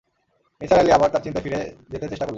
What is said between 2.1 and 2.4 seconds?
চেষ্টা করলেন।